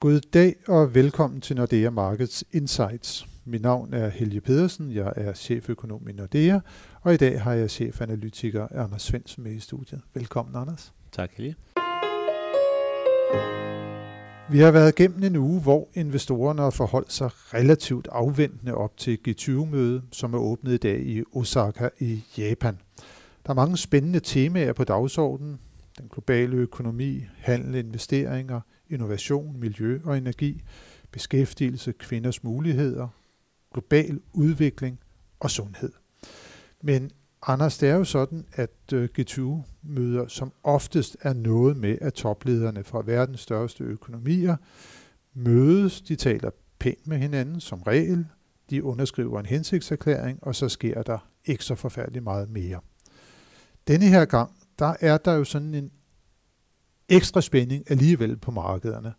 [0.00, 3.28] God dag og velkommen til Nordea Markets Insights.
[3.44, 6.58] Mit navn er Helge Pedersen, jeg er cheføkonom i Nordea,
[7.02, 10.00] og i dag har jeg chefanalytiker Anders Svendsen med i studiet.
[10.14, 10.92] Velkommen, Anders.
[11.12, 11.56] Tak, Helge.
[14.50, 19.18] Vi har været igennem en uge, hvor investorerne har forholdt sig relativt afventende op til
[19.28, 22.78] G20-mødet, som er åbnet i dag i Osaka i Japan.
[23.46, 25.58] Der er mange spændende temaer på dagsordenen.
[25.98, 28.60] Den globale økonomi, handel, investeringer,
[28.90, 30.62] innovation, miljø og energi,
[31.12, 33.08] beskæftigelse, kvinders muligheder,
[33.72, 35.00] global udvikling
[35.40, 35.92] og sundhed.
[36.82, 37.10] Men
[37.46, 42.84] Anders, det er jo sådan, at øh, G20-møder som oftest er noget med, at toplederne
[42.84, 44.56] fra verdens største økonomier
[45.34, 48.26] mødes, de taler pænt med hinanden som regel,
[48.70, 52.80] de underskriver en hensigtserklæring, og så sker der ikke så forfærdeligt meget mere.
[53.88, 55.90] Denne her gang, der er der jo sådan en
[57.10, 59.12] ekstra spænding alligevel på markederne.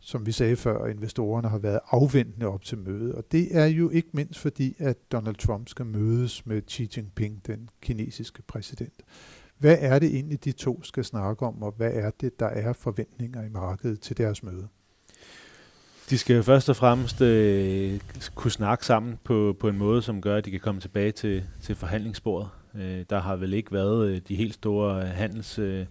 [0.00, 3.90] Som vi sagde før, investorerne har været afventende op til mødet, og det er jo
[3.90, 9.02] ikke mindst fordi, at Donald Trump skal mødes med Xi Jinping, den kinesiske præsident.
[9.58, 12.72] Hvad er det egentlig, de to skal snakke om, og hvad er det, der er
[12.72, 14.68] forventninger i markedet til deres møde?
[16.10, 18.00] De skal jo først og fremmest øh,
[18.34, 21.44] kunne snakke sammen på, på en måde, som gør, at de kan komme tilbage til,
[21.62, 22.48] til forhandlingsbordet.
[22.74, 25.58] Øh, der har vel ikke været øh, de helt store handels...
[25.58, 25.86] Øh,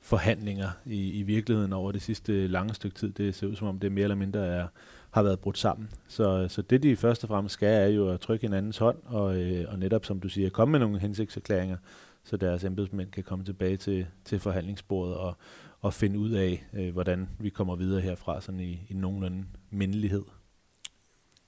[0.00, 3.12] forhandlinger i, i virkeligheden over det sidste lange stykke tid.
[3.12, 4.66] Det ser ud som om, det mere eller mindre er,
[5.10, 5.90] har været brudt sammen.
[6.08, 9.36] Så, så det, de først og fremmest skal, er jo at trykke hinandens hånd, og,
[9.36, 11.76] øh, og netop, som du siger, komme med nogle hensigtserklæringer,
[12.24, 15.36] så deres embedsmænd kan komme tilbage til, til forhandlingsbordet og,
[15.80, 20.22] og finde ud af, øh, hvordan vi kommer videre herfra sådan i, i nogenlunde mindelighed.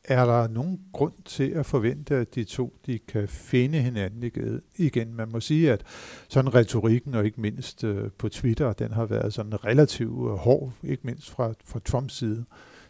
[0.05, 4.31] Er der nogen grund til at forvente, at de to de kan finde hinanden
[4.77, 5.15] igen?
[5.15, 5.85] Man må sige, at
[6.29, 10.73] sådan retorikken, og ikke mindst øh, på Twitter, den har været sådan relativt øh, hård,
[10.83, 12.45] ikke mindst fra, fra Trumps side.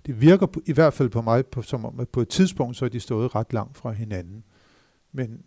[0.07, 2.77] Det virker på, i hvert fald på mig på, som om, at på et tidspunkt,
[2.77, 4.45] så er de stået ret langt fra hinanden.
[5.13, 5.43] Men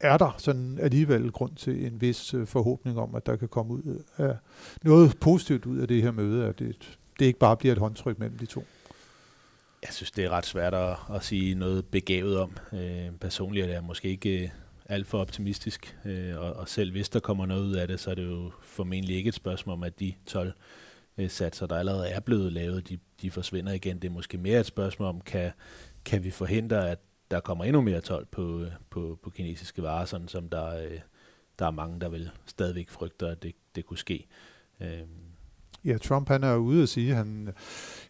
[0.00, 3.72] er der sådan alligevel grund til en vis øh, forhåbning om, at der kan komme
[3.72, 4.36] ud af
[4.82, 8.18] noget positivt ud af det her møde, at det, det ikke bare bliver et håndtryk
[8.18, 8.64] mellem de to?
[9.82, 12.56] Jeg synes, det er ret svært at, at sige noget begavet om.
[12.72, 14.50] Øh, personligt er jeg måske ikke øh,
[14.86, 18.10] alt for optimistisk, øh, og, og selv hvis der kommer noget ud af det, så
[18.10, 20.52] er det jo formentlig ikke et spørgsmål om, at de 12
[21.18, 23.98] øh, satser, der allerede er blevet lavet, de, de forsvinder igen.
[23.98, 25.50] Det er måske mere et spørgsmål om, kan,
[26.04, 26.98] kan vi forhindre, at
[27.30, 31.00] der kommer endnu mere 12 på, øh, på, på kinesiske varer, sådan som der, øh,
[31.58, 34.26] der er mange, der vil stadigvæk frygter, at det, det kunne ske.
[34.80, 35.02] Øh,
[35.88, 37.48] Ja, Trump han er ude at sige, han,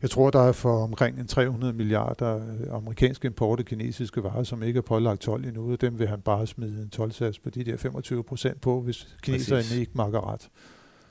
[0.03, 4.43] jeg tror, der er for omkring en 300 milliarder øh, amerikanske import af kinesiske varer,
[4.43, 7.13] som ikke er pålagt 12 endnu, og dem vil han bare smide en 12
[7.45, 9.79] på de der 25 procent på, hvis kineserne præcis.
[9.79, 10.49] ikke makker ret.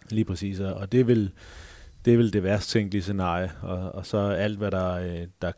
[0.10, 1.32] Lige præcis, og det vel
[2.06, 5.52] det, er vel det værst tænkelige scenarie, og, og så alt, hvad der, øh, der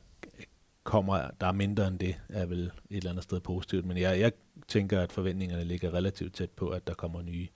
[0.83, 4.19] kommer, der er mindre end det, er vel et eller andet sted positivt, men jeg,
[4.19, 4.31] jeg
[4.67, 7.47] tænker, at forventningerne ligger relativt tæt på, at der kommer nye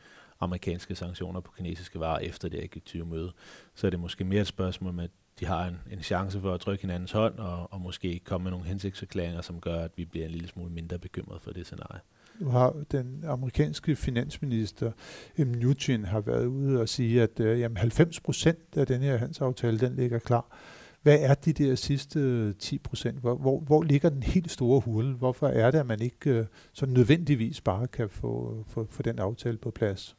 [0.44, 3.32] amerikanske sanktioner på kinesiske varer efter det G20-møde.
[3.76, 5.10] Så er det måske mere et spørgsmål med, at
[5.40, 8.52] de har en, en chance for at trykke hinandens hånd, og, og måske komme med
[8.52, 12.02] nogle hensigtserklæringer, som gør, at vi bliver en lille smule mindre bekymret for det scenarie.
[12.40, 14.92] Nu har den amerikanske finansminister
[15.38, 15.42] M.
[15.42, 19.80] Mnuchin har været ude og sige, at øh, jamen 90 procent af den her handelsaftale,
[19.80, 20.58] den ligger klar.
[21.04, 23.20] Hvad er de der sidste 10 procent?
[23.20, 25.14] Hvor, hvor, hvor ligger den helt store hul?
[25.14, 29.20] Hvorfor er det, at man ikke øh, så nødvendigvis bare kan få, få, få den
[29.20, 30.16] aftale på plads?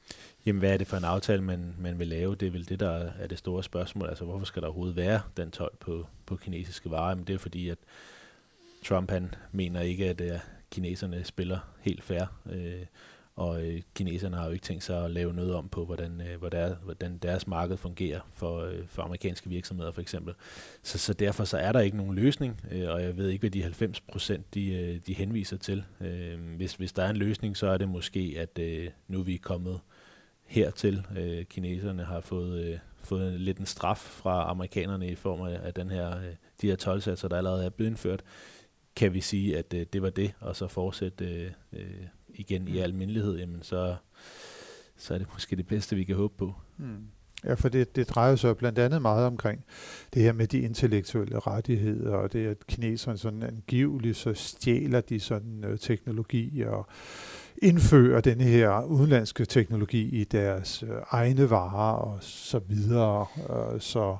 [0.46, 2.34] Jamen, hvad er det for en aftale, man, man vil lave?
[2.34, 4.08] Det er vel det, der er det store spørgsmål.
[4.08, 7.14] Altså, hvorfor skal der overhovedet være den 12 på, på kinesiske varer?
[7.14, 7.78] Men det er fordi, at
[8.84, 10.40] Trump han mener ikke, at at
[10.70, 12.24] kineserne spiller helt fair.
[12.50, 12.86] Øh,
[13.36, 16.38] og øh, kineserne har jo ikke tænkt sig at lave noget om på, hvordan, øh,
[16.38, 20.34] hvordan, hvordan deres marked fungerer for, øh, for amerikanske virksomheder for eksempel.
[20.82, 23.50] Så, så derfor så er der ikke nogen løsning, øh, og jeg ved ikke, hvad
[23.50, 25.84] de 90 procent de, øh, de henviser til.
[26.00, 29.24] Øh, hvis, hvis der er en løsning, så er det måske, at øh, nu er
[29.24, 29.80] vi kommet
[30.44, 31.06] hertil.
[31.16, 35.74] Øh, kineserne har fået, øh, fået lidt en straf fra amerikanerne i form af, af
[35.74, 38.22] den her, øh, de her tolvsatser, der allerede er blevet indført.
[38.96, 42.78] Kan vi sige, at øh, det var det, og så fortsætte øh, øh igen i
[42.78, 43.96] almindelighed, jamen så,
[44.96, 46.54] så er det måske det bedste, vi kan håbe på.
[46.76, 47.06] Mm.
[47.44, 49.64] Ja, for det, det drejer sig blandt andet meget omkring
[50.14, 55.20] det her med de intellektuelle rettigheder, og det at kineserne sådan angiveligt så stjæler de
[55.20, 56.86] sådan uh, teknologi og
[57.62, 63.26] indfører den her udenlandske teknologi i deres uh, egne varer og så videre.
[63.36, 64.16] Uh, så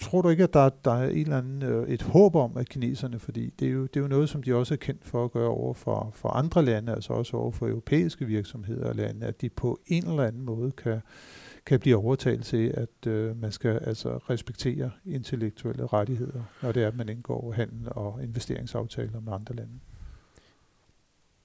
[0.00, 2.68] Tror du ikke, at der, der er en eller anden, øh, et håb om, at
[2.68, 5.24] kineserne, fordi det er, jo, det er jo noget, som de også er kendt for
[5.24, 9.26] at gøre over for, for andre lande, altså også over for europæiske virksomheder og lande,
[9.26, 11.00] at de på en eller anden måde kan,
[11.66, 16.88] kan blive overtalt til, at øh, man skal altså respektere intellektuelle rettigheder, når det er,
[16.88, 19.72] at man indgår handel og investeringsaftaler med andre lande.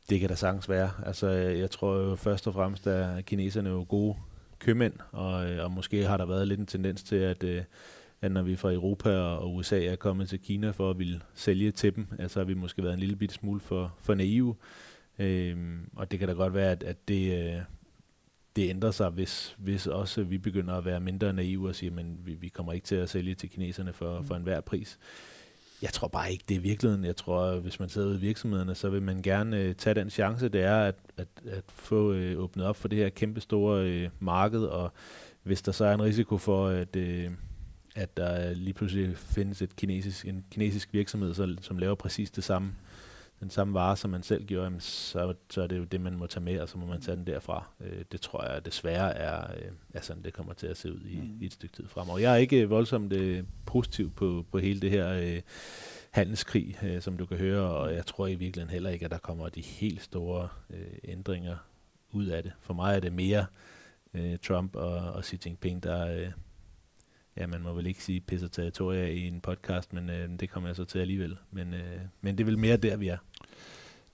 [0.09, 0.91] Det kan da sagtens være.
[1.05, 4.15] Altså, jeg tror jo først og fremmest, at kineserne er jo gode
[4.59, 7.63] købmænd, og, øh, og måske har der været lidt en tendens til, at, øh,
[8.25, 11.71] at når vi fra Europa og USA er kommet til Kina for at ville sælge
[11.71, 14.55] til dem, altså har vi måske været en lille bitte smule for, for naive.
[15.19, 17.61] Øhm, og det kan da godt være, at, at det, øh,
[18.55, 22.05] det ændrer sig, hvis, hvis også vi begynder at være mindre naive og sige, at
[22.25, 24.99] vi, vi kommer ikke til at sælge til kineserne for, for enhver pris.
[25.81, 27.05] Jeg tror bare ikke, det er virkeligheden.
[27.05, 29.93] Jeg tror, at hvis man sidder ude i virksomhederne, så vil man gerne øh, tage
[29.93, 33.41] den chance, det er at, at, at få øh, åbnet op for det her kæmpe
[33.41, 34.91] store øh, marked, og
[35.43, 37.31] hvis der så er en risiko for, at, øh,
[37.95, 42.43] at der lige pludselig findes et kinesisk, en kinesisk virksomhed, så, som laver præcis det
[42.43, 42.73] samme,
[43.39, 46.17] den samme vare, som man selv gjorde, jamen, så, så er det jo det, man
[46.17, 47.67] må tage med, og så må man tage den derfra.
[47.81, 51.01] Øh, det tror jeg desværre er, øh, er sådan, det kommer til at se ud
[51.05, 51.37] i, mm.
[51.41, 52.19] i et stykke tid fremover.
[52.19, 55.41] Jeg er ikke voldsomt øh, positiv på, på hele det her øh,
[56.11, 59.17] handelskrig, øh, som du kan høre, og jeg tror i virkeligheden heller ikke, at der
[59.17, 61.57] kommer de helt store øh, ændringer
[62.11, 62.51] ud af det.
[62.61, 63.45] For mig er det mere
[64.13, 66.31] øh, Trump og, og Xi Jinping, der, øh,
[67.37, 70.69] ja, man må vel ikke sige pisser territorier i en podcast, men øh, det kommer
[70.69, 71.37] jeg så til alligevel.
[71.51, 73.17] Men, øh, men det er vel mere der, vi er.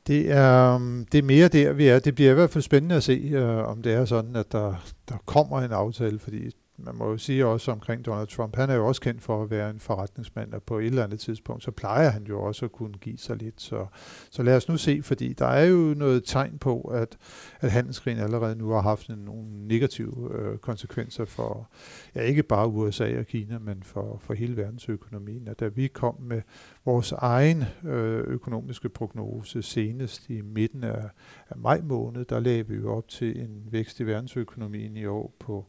[0.07, 1.99] Det er, um, det er mere der, vi er.
[1.99, 4.91] Det bliver i hvert fald spændende at se, øh, om det er sådan, at der,
[5.09, 6.51] der kommer en aftale, fordi
[6.85, 9.49] man må jo sige også omkring Donald Trump, han er jo også kendt for at
[9.49, 12.71] være en forretningsmand, og på et eller andet tidspunkt, så plejer han jo også at
[12.71, 13.61] kunne give sig lidt.
[13.61, 13.85] Så,
[14.31, 17.17] så lad os nu se, fordi der er jo noget tegn på, at,
[17.59, 21.69] at handelskrigen allerede nu har haft en, nogle negative øh, konsekvenser for,
[22.15, 25.47] ja ikke bare USA og Kina, men for, for hele verdensøkonomien.
[25.47, 26.41] Og da vi kom med
[26.85, 31.09] vores egen øh, økonomiske prognose senest i midten af,
[31.49, 35.35] af maj måned, der lagde vi jo op til en vækst i verdensøkonomien i år
[35.39, 35.65] på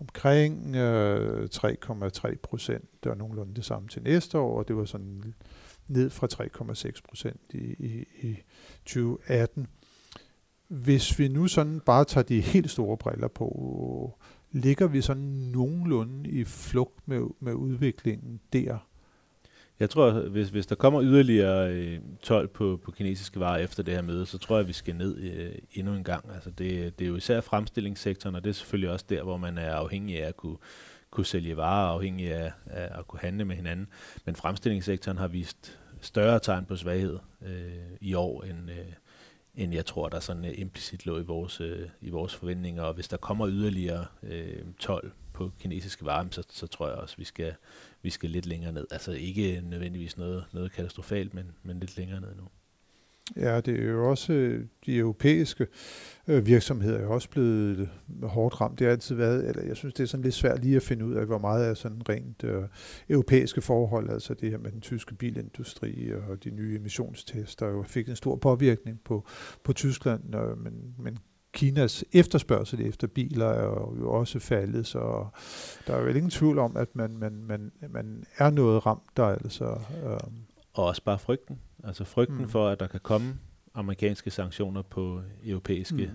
[0.00, 2.84] omkring øh, 3,3 procent.
[3.04, 5.34] Det var nogenlunde det samme til næste år, og det var sådan
[5.88, 8.36] ned fra 3,6 procent i, i, i
[8.84, 9.66] 2018.
[10.68, 14.18] Hvis vi nu sådan bare tager de helt store briller på,
[14.52, 18.78] ligger vi sådan nogenlunde i flugt med, med udviklingen der?
[19.80, 23.94] Jeg tror, hvis, hvis der kommer yderligere øh, 12 på, på kinesiske varer efter det
[23.94, 26.30] her møde, så tror jeg, at vi skal ned øh, endnu en gang.
[26.34, 29.58] Altså det, det er jo især fremstillingssektoren, og det er selvfølgelig også der, hvor man
[29.58, 30.56] er afhængig af at kunne,
[31.10, 33.86] kunne sælge varer, afhængig af, af at kunne handle med hinanden.
[34.24, 38.92] Men fremstillingssektoren har vist større tegn på svaghed øh, i år, end, øh,
[39.54, 42.82] end jeg tror, der sådan øh, implicit lå i vores, øh, i vores forventninger.
[42.82, 47.16] Og hvis der kommer yderligere øh, 12 på kinesiske varer, så, så tror jeg også,
[47.18, 47.54] vi skal,
[48.04, 48.86] vi skal lidt længere ned.
[48.90, 52.44] Altså ikke nødvendigvis noget, noget katastrofalt, men, men lidt længere ned nu.
[53.36, 55.66] Ja, det er jo også øh, de europæiske
[56.28, 57.88] øh, virksomheder er jo også blevet
[58.22, 58.78] hårdt ramt.
[58.78, 61.04] Det har altid været, eller jeg synes, det er sådan lidt svært lige at finde
[61.04, 62.62] ud af, hvor meget er sådan rent øh,
[63.08, 68.08] europæiske forhold, altså det her med den tyske bilindustri og de nye emissionstester, jo fik
[68.08, 69.26] en stor påvirkning på,
[69.64, 71.18] på Tyskland, øh, men, men
[71.54, 73.64] Kinas efterspørgsel efter biler er
[74.00, 75.26] jo også faldet, så
[75.86, 79.24] der er jo ingen tvivl om, at man, man, man, man er noget ramt der
[79.24, 79.64] altså.
[80.04, 80.18] Øh.
[80.72, 81.60] Og også bare frygten.
[81.84, 82.48] Altså frygten mm.
[82.48, 83.38] for, at der kan komme
[83.74, 86.10] amerikanske sanktioner på europæiske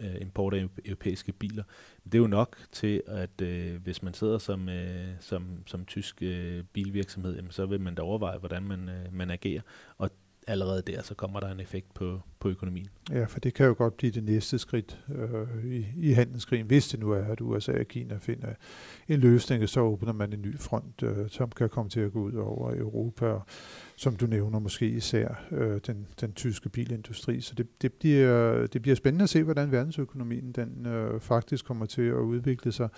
[0.00, 0.06] mm.
[0.06, 1.62] øh, import af europæiske biler.
[2.04, 6.22] Det er jo nok til, at øh, hvis man sidder som, øh, som, som tysk
[6.22, 9.62] øh, bilvirksomhed, jamen, så vil man da overveje, hvordan man, øh, man agerer.
[9.98, 10.10] Og
[10.46, 12.88] allerede der, så kommer der en effekt på, på økonomien.
[13.10, 16.88] Ja, for det kan jo godt blive det næste skridt øh, i, i handelskrigen, hvis
[16.88, 18.48] det nu er, at USA og Kina finder
[19.08, 22.20] en løsning, så åbner man en ny front, øh, som kan komme til at gå
[22.22, 23.42] ud over Europa, og
[23.96, 27.40] som du nævner måske især øh, den, den tyske bilindustri.
[27.40, 31.86] Så det, det, bliver, det bliver spændende at se, hvordan verdensøkonomien den øh, faktisk kommer
[31.86, 32.88] til at udvikle sig.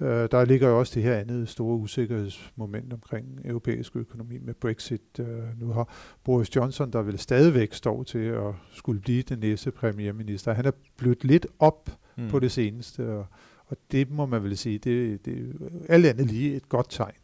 [0.00, 5.20] Øh, der ligger jo også det her andet store usikkerhedsmoment omkring europæisk økonomi med Brexit.
[5.20, 5.88] Øh, nu har
[6.24, 10.70] Boris Johnson, der vil stadigvæk stå til at skulle blive den næste premierminister, han er
[10.96, 12.28] blødt lidt op mm.
[12.28, 13.26] på det seneste, og,
[13.66, 17.14] og det må man vel sige, det, det er alt andet lige et godt tegn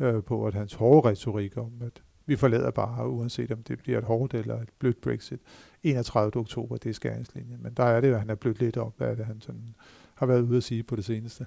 [0.00, 3.98] øh, på, at hans hårde retorik om, at vi forlader bare, uanset om det bliver
[3.98, 5.40] et hårdt eller et blødt Brexit,
[5.82, 6.36] 31.
[6.36, 7.62] oktober, det er skæringslinjen.
[7.62, 9.74] Men der er det jo, at han er blødt lidt op af det, han sådan
[10.14, 11.46] har været ude at sige på det seneste.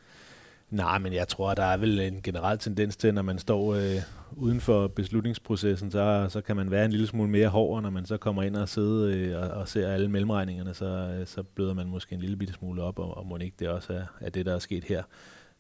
[0.75, 4.01] Nej, men jeg tror, der er vel en generel tendens til, når man står øh,
[4.32, 8.05] uden for beslutningsprocessen, så, så kan man være en lille smule mere hård, når man
[8.05, 11.74] så kommer ind og sidder øh, og, og ser alle mellemregningerne, så, øh, så bløder
[11.74, 14.29] man måske en lille bitte smule op, og, og må ikke det også er, er
[14.29, 15.03] det, der er sket her.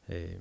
[0.09, 0.35] Øh,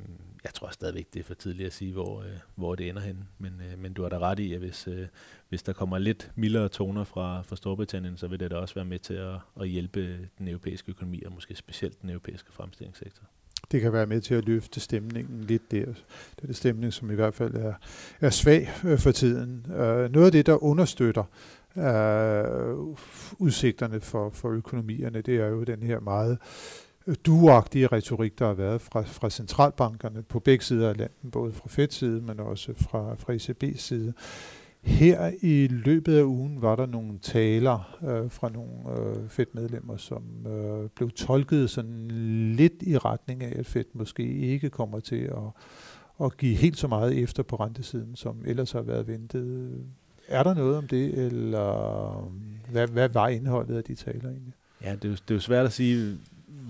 [0.45, 3.29] jeg tror stadigvæk, det er for tidligt at sige, hvor, øh, hvor det ender hen.
[3.39, 5.07] Men, øh, men du har da ret i, at hvis, øh,
[5.49, 8.85] hvis der kommer lidt mildere toner fra, fra Storbritannien, så vil det da også være
[8.85, 13.25] med til at, at hjælpe den europæiske økonomi, og måske specielt den europæiske fremstillingssektor
[13.75, 15.85] det kan være med til at løfte stemningen lidt der.
[15.85, 17.73] Det er det stemning, som i hvert fald er,
[18.21, 19.67] er svag øh, for tiden.
[19.71, 21.25] Øh, noget af det, der understøtter
[21.77, 22.97] øh,
[23.39, 26.39] udsigterne for, for økonomierne, det er jo den her meget
[27.07, 31.53] øh, duagtige retorik, der har været fra, fra centralbankerne på begge sider af landet, både
[31.53, 34.13] fra Fed-side, men også fra, fra ECB's side.
[34.85, 40.23] Her i løbet af ugen var der nogle taler øh, fra nogle øh, Fed-medlemmer, som
[40.47, 42.09] øh, blev tolket sådan
[42.57, 45.65] lidt i retning af, at Fed måske ikke kommer til at,
[46.25, 49.73] at give helt så meget efter på rentesiden, som ellers har været ventet.
[50.29, 54.55] Er der noget om det, eller øh, hvad, hvad var indholdet af de taler egentlig?
[54.83, 56.19] Ja, det er, jo, det er jo svært at sige,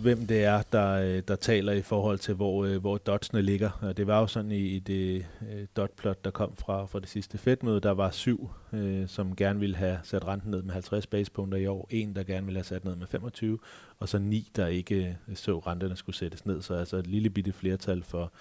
[0.04, 3.92] hvem det er, der, øh, der taler i forhold til, hvor, øh, hvor dotsene ligger.
[3.96, 7.38] Det var jo sådan i, i det øh, dotplot, der kom fra, fra det sidste
[7.38, 11.58] Fed-møde, der var syv, øh, som gerne ville have sat renten ned med 50 basepunkter
[11.58, 13.58] i år, en, der gerne ville have sat ned med 25,
[13.98, 16.62] og så ni, der ikke så renterne skulle sættes ned.
[16.62, 18.32] Så altså et lille bitte flertal for,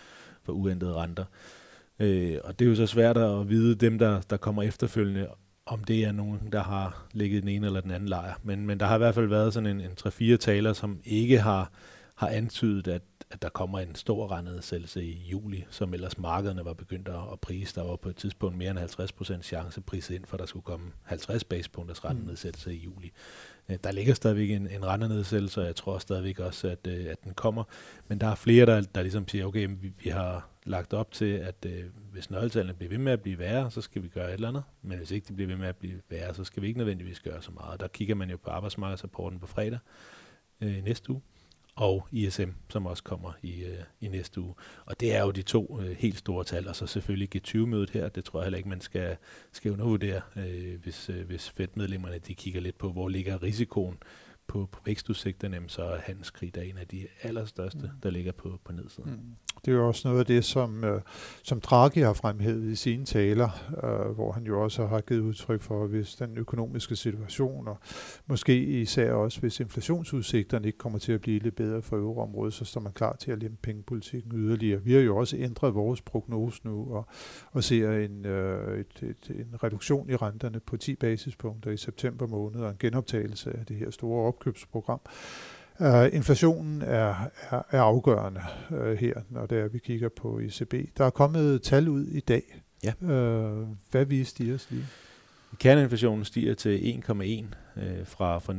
[0.44, 1.26] for uændrede renter.
[2.00, 5.28] Øh, og det er jo så svært at vide dem, der, der kommer efterfølgende,
[5.74, 8.34] om det er nogen, der har ligget den ene eller den anden lejr.
[8.44, 9.92] Men, men der har i hvert fald været sådan en, en
[10.34, 11.72] 3-4 taler, som ikke har,
[12.16, 13.02] har antydet, at,
[13.32, 17.40] at der kommer en stor rentenedsættelse i juli, som ellers markederne var begyndt at, at
[17.40, 17.76] prise.
[17.76, 18.80] Der var på et tidspunkt mere end
[19.40, 23.12] 50% chance priset ind, for der skulle komme 50 basepunkters rentenedsættelse i juli.
[23.70, 27.24] Øh, der ligger stadigvæk en, en rentenedsættelse, og jeg tror stadigvæk også, at, øh, at
[27.24, 27.64] den kommer.
[28.08, 31.26] Men der er flere, der, der ligesom siger, okay, vi, vi har lagt op til,
[31.26, 34.34] at øh, hvis nøgletallene bliver ved med at blive værre, så skal vi gøre et
[34.34, 34.64] eller andet.
[34.82, 37.20] Men hvis ikke de bliver ved med at blive værre, så skal vi ikke nødvendigvis
[37.20, 37.80] gøre så meget.
[37.80, 39.80] Der kigger man jo på arbejdsmarkedsrapporten på fredag
[40.62, 41.22] øh, næste uge,
[41.76, 44.54] og ISM, som også kommer i, øh, i næste uge.
[44.86, 48.10] Og det er jo de to øh, helt store tal, og så selvfølgelig G20-mødet her,
[48.10, 49.18] det tror jeg heller ikke, man skal,
[49.52, 53.98] skal undervurdere, øh, hvis, øh, hvis Fed-medlemmerne de kigger lidt på, hvor ligger risikoen
[54.48, 58.00] på, på vækstudsigterne, så er handelskrig der er en af de allerstørste, mm.
[58.04, 59.12] der ligger på, på nedsiden.
[59.12, 59.36] Mm.
[59.66, 61.02] Det er jo også noget af det, som, øh,
[61.44, 63.50] som Draghi har fremhævet i sine taler,
[63.84, 67.78] øh, hvor han jo også har givet udtryk for, hvis den økonomiske situation, og
[68.28, 72.66] måske især også hvis inflationsudsigterne ikke kommer til at blive lidt bedre for euroområdet, så
[72.66, 74.82] står man klar til at lempe pengepolitikken yderligere.
[74.82, 77.08] Vi har jo også ændret vores prognose nu, og,
[77.52, 82.28] og ser en, øh, et, et, en reduktion i renterne på 10 basispunkter i september
[82.28, 85.02] måned, og en genoptagelse af det her store opkøbsprogram.
[85.80, 87.16] Uh, inflationen er,
[87.50, 90.74] er, er afgørende uh, her, når det er, vi kigger på ECB.
[90.98, 92.62] Der er kommet tal ud i dag.
[92.84, 92.94] Ja.
[93.02, 94.86] Uh, hvad viste de os lige?
[95.60, 98.54] Kerneinflationen stiger til 1,1 uh, fra, fra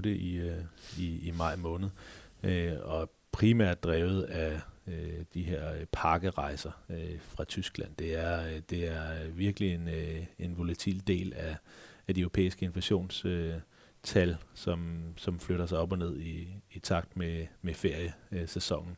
[0.00, 0.54] 0,8 i, uh,
[0.98, 1.88] i, i maj måned,
[2.44, 2.50] uh,
[2.82, 4.92] og primært drevet af uh,
[5.34, 7.90] de her pakkerejser uh, fra Tyskland.
[7.98, 11.56] Det er, det er virkelig en, uh, en volatil del af,
[12.08, 13.52] af de europæiske inflations uh,
[14.02, 18.96] tal, som, som flytter sig op og ned i, i takt med, med feriesæsonen.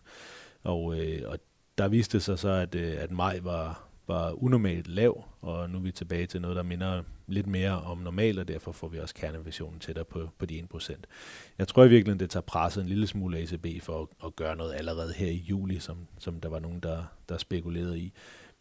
[0.62, 1.38] Og, øh, og
[1.78, 5.82] der viste sig så, at, øh, at maj var, var unormalt lav, og nu er
[5.82, 9.14] vi tilbage til noget, der minder lidt mere om normalt, og derfor får vi også
[9.14, 10.96] kernevisionen tættere på, på de 1%.
[11.58, 14.56] Jeg tror i virkeligheden, det tager presset en lille smule ECB for at, at gøre
[14.56, 18.12] noget allerede her i juli, som, som der var nogen, der, der spekulerede i.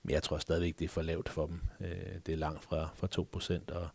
[0.03, 1.61] Men jeg tror stadigvæk, det er for lavt for dem.
[1.79, 3.07] Øh, det er langt fra, fra
[3.71, 3.87] 2%, og,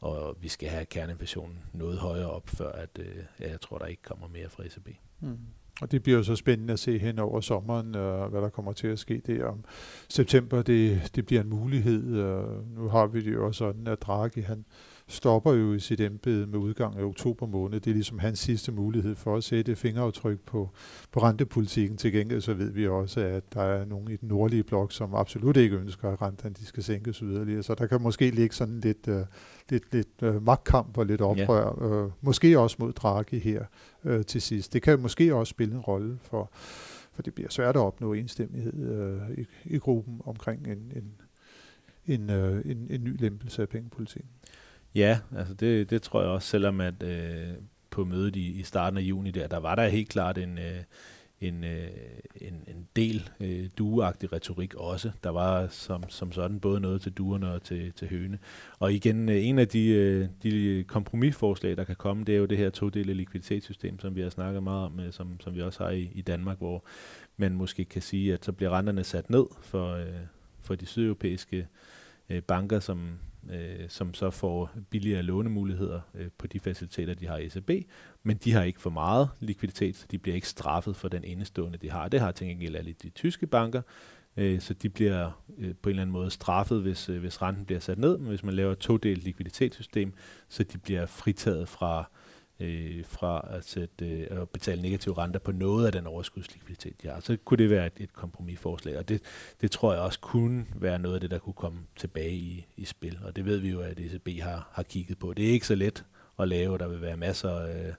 [0.00, 4.02] og vi skal have kerneinflationen noget højere op, før at, øh, jeg tror, der ikke
[4.02, 4.88] kommer mere fra ECB.
[5.20, 5.38] Mm.
[5.80, 8.72] Og det bliver jo så spændende at se hen over sommeren, øh, hvad der kommer
[8.72, 9.64] til at ske der om
[10.08, 10.62] september.
[10.62, 12.16] Det, det bliver en mulighed.
[12.16, 14.64] Øh, nu har vi det jo også sådan, at Draghi han
[15.08, 17.80] stopper jo i sit embede med udgang af oktober måned.
[17.80, 20.70] Det er ligesom hans sidste mulighed for at sætte fingeraftryk på,
[21.12, 21.96] på rentepolitikken.
[21.96, 25.14] Til gengæld så ved vi også, at der er nogen i den nordlige blok, som
[25.14, 27.62] absolut ikke ønsker, at renterne de skal sænkes yderligere.
[27.62, 29.08] Så der kan måske ligge sådan lidt...
[29.08, 29.20] Øh,
[29.70, 31.78] lidt, lidt øh, magtkamp og lidt oprør.
[31.80, 32.04] Ja.
[32.04, 33.64] Øh, måske også mod Draghi her
[34.04, 34.72] øh, til sidst.
[34.72, 36.50] Det kan måske også spille en rolle for,
[37.12, 41.12] for det bliver svært at opnå enstemmighed øh, i, i gruppen omkring en, en,
[42.06, 44.30] en, øh, en, en ny lempelse af pengepolitikken.
[44.96, 47.54] Ja, altså det, det tror jeg også, selvom at øh,
[47.90, 50.82] på mødet i, i starten af juni der, der var der helt klart en, øh,
[51.40, 51.88] en, øh,
[52.36, 55.10] en, en del øh, dueagtig retorik også.
[55.24, 58.38] Der var som, som sådan både noget til duerne og til, til høne.
[58.78, 62.46] Og igen, øh, en af de, øh, de kompromisforslag, der kan komme, det er jo
[62.46, 65.84] det her todele likviditetssystem, som vi har snakket meget om, øh, som, som vi også
[65.84, 66.84] har i, i Danmark, hvor
[67.36, 70.06] man måske kan sige, at så bliver renterne sat ned for, øh,
[70.60, 71.66] for de sydeuropæiske
[72.30, 73.18] øh, banker, som,
[73.52, 77.70] øh, som så får billigere lånemuligheder øh, på de faciliteter, de har i ECB,
[78.22, 81.78] men de har ikke for meget likviditet, så de bliver ikke straffet for den indestående,
[81.78, 82.08] de har.
[82.08, 83.82] Det har til gengæld alle de tyske banker,
[84.36, 87.64] øh, så de bliver øh, på en eller anden måde straffet, hvis, øh, hvis renten
[87.64, 90.12] bliver sat ned, men hvis man laver et todelt likviditetssystem,
[90.48, 92.04] så de bliver fritaget fra øh,
[92.60, 97.08] Øh, fra at, sætte, øh, at betale negative renter på noget af den overskudslikviditet, de
[97.08, 97.20] har.
[97.20, 99.22] Så kunne det være et, et kompromisforslag, og det,
[99.60, 102.84] det tror jeg også kunne være noget af det, der kunne komme tilbage i, i
[102.84, 103.18] spil.
[103.24, 105.34] Og det ved vi jo, at ECB har, har kigget på.
[105.34, 106.04] Det er ikke så let
[106.38, 107.94] at lave, der vil være masser af øh,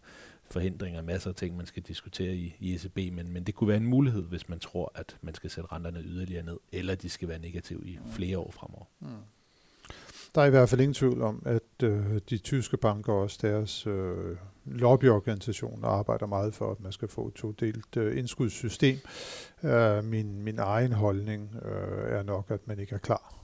[0.52, 3.78] forhindringer, masser af ting, man skal diskutere i, i ECB, men, men det kunne være
[3.78, 7.28] en mulighed, hvis man tror, at man skal sætte renterne yderligere ned, eller de skal
[7.28, 8.86] være negative i flere år fremover.
[9.00, 9.08] Mm.
[10.36, 13.40] Der er i hvert fald ingen tvivl om, at øh, de tyske banker og også
[13.42, 18.98] deres øh, lobbyorganisationer arbejder meget for, at man skal få et todelt øh, indskudssystem.
[19.64, 23.36] Øh, min, min egen holdning øh, er nok, at man ikke er klar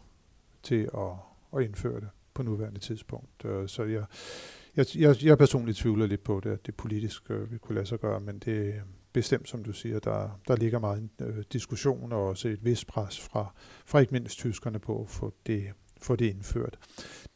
[0.63, 1.11] til at,
[1.57, 3.45] at indføre det på nuværende tidspunkt.
[3.45, 4.05] Øh, så jeg,
[4.75, 7.85] jeg, jeg, jeg personligt tvivler lidt på det, at det politisk øh, vil kunne lade
[7.85, 8.81] sig gøre, men det er
[9.13, 13.19] bestemt, som du siger, der, der ligger meget øh, diskussion og også et vist pres
[13.19, 13.53] fra,
[13.85, 15.63] fra ikke mindst tyskerne på at få det
[16.03, 16.77] få det indført.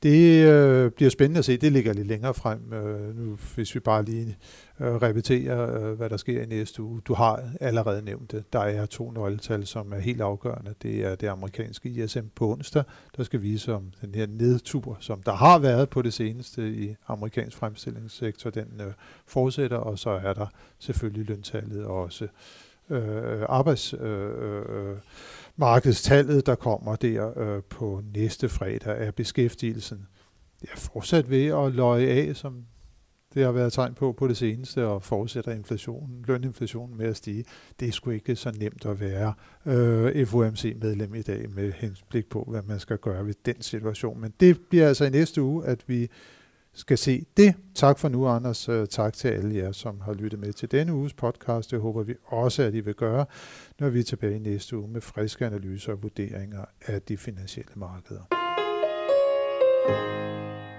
[0.04, 1.58] Det øh, bliver spændende at se.
[1.58, 4.38] Det ligger lidt længere frem, øh, nu, hvis vi bare lige
[4.80, 7.02] øh, repeterer, øh, hvad der sker i næste uge.
[7.02, 8.54] Du har allerede nævnt det.
[8.54, 10.74] Der er to nøgletal, som er helt afgørende.
[10.82, 12.84] Det er det amerikanske ISM på onsdag,
[13.18, 16.96] der skal vise om den her nedtur, som der har været på det seneste i
[17.08, 18.94] amerikansk fremstillingssektor, den øh,
[19.26, 20.48] fortsætter, og så er der
[20.80, 22.28] selvfølgelig løntallet og også
[22.90, 23.94] øh, arbejds...
[23.94, 24.32] Øh,
[24.70, 24.98] øh,
[25.58, 30.08] markedstallet, der kommer der øh, på næste fredag, er beskæftigelsen
[30.64, 32.66] ja, fortsat ved at løje af, som
[33.34, 37.46] det har været tegn på på det seneste, og fortsætter inflationen, løninflationen med at stige.
[37.80, 39.34] Det er sgu ikke så nemt at være
[39.66, 44.22] øh, FOMC-medlem i dag med henblik på, hvad man skal gøre ved den situation.
[44.22, 46.10] Men det bliver altså i næste uge, at vi
[46.78, 47.56] skal se det.
[47.76, 48.70] Tak for nu, Anders.
[48.70, 51.72] Øh, tak til alle jer, som har lyttet med til denne uges podcast.
[51.72, 53.26] Det håber vi også, at I vil gøre,
[53.80, 57.72] når vi er tilbage i næste uge med friske analyser og vurderinger af de finansielle
[57.76, 58.22] markeder.
[59.88, 60.77] thank you